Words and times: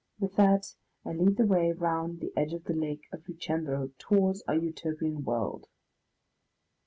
With 0.19 0.33
that 0.35 0.73
I 1.05 1.11
lead 1.11 1.37
the 1.37 1.45
way 1.45 1.71
round 1.71 2.21
the 2.21 2.33
edge 2.35 2.53
of 2.53 2.63
the 2.63 2.73
Lake 2.73 3.03
of 3.13 3.23
Lucendro 3.27 3.91
towards 3.99 4.41
our 4.47 4.55
Utopian 4.55 5.23
world. 5.23 5.67